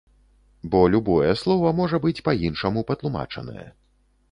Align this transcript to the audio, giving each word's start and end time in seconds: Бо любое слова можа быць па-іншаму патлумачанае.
Бо 0.75 0.79
любое 0.93 1.35
слова 1.41 1.75
можа 1.81 2.01
быць 2.07 2.23
па-іншаму 2.31 2.85
патлумачанае. 2.91 3.71